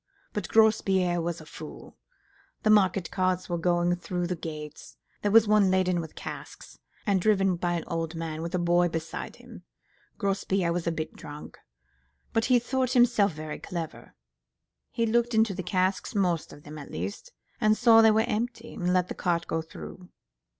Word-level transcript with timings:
But 0.33 0.47
Grospierre 0.49 1.21
was 1.21 1.39
a 1.41 1.45
fool. 1.45 1.95
The 2.63 2.71
market 2.71 3.11
carts 3.11 3.47
were 3.47 3.59
going 3.59 3.95
through 3.97 4.25
the 4.25 4.35
gates; 4.35 4.97
there 5.21 5.29
was 5.29 5.47
one 5.47 5.69
laden 5.69 6.01
with 6.01 6.15
casks, 6.15 6.79
and 7.05 7.21
driven 7.21 7.55
by 7.55 7.73
an 7.73 7.83
old 7.85 8.15
man, 8.15 8.41
with 8.41 8.55
a 8.55 8.57
boy 8.57 8.89
beside 8.89 9.35
him. 9.35 9.61
Grospierre 10.17 10.73
was 10.73 10.87
a 10.87 10.91
bit 10.91 11.15
drunk, 11.15 11.59
but 12.33 12.45
he 12.45 12.57
thought 12.57 12.93
himself 12.93 13.33
very 13.33 13.59
clever; 13.59 14.15
he 14.89 15.05
looked 15.05 15.35
into 15.35 15.53
the 15.53 15.61
casks—most 15.61 16.51
of 16.51 16.63
them, 16.63 16.79
at 16.79 16.89
least—and 16.89 17.77
saw 17.77 18.01
they 18.01 18.09
were 18.09 18.21
empty, 18.21 18.73
and 18.73 18.93
let 18.93 19.07
the 19.07 19.13
cart 19.13 19.45
go 19.45 19.61
through." 19.61 20.09